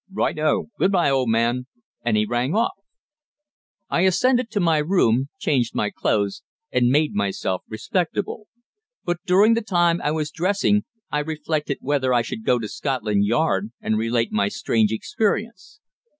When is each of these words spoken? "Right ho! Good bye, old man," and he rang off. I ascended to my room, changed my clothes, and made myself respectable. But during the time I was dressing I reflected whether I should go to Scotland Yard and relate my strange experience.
"Right 0.11 0.39
ho! 0.39 0.69
Good 0.79 0.91
bye, 0.91 1.11
old 1.11 1.29
man," 1.29 1.67
and 2.03 2.17
he 2.17 2.25
rang 2.25 2.55
off. 2.55 2.71
I 3.87 4.01
ascended 4.01 4.49
to 4.49 4.59
my 4.59 4.79
room, 4.79 5.29
changed 5.37 5.75
my 5.75 5.91
clothes, 5.91 6.41
and 6.71 6.87
made 6.89 7.13
myself 7.13 7.61
respectable. 7.67 8.47
But 9.05 9.17
during 9.27 9.53
the 9.53 9.61
time 9.61 10.01
I 10.03 10.09
was 10.09 10.31
dressing 10.31 10.85
I 11.11 11.19
reflected 11.19 11.77
whether 11.81 12.15
I 12.15 12.23
should 12.23 12.43
go 12.43 12.57
to 12.57 12.67
Scotland 12.67 13.25
Yard 13.25 13.73
and 13.79 13.95
relate 13.95 14.31
my 14.31 14.47
strange 14.47 14.91
experience. 14.91 15.79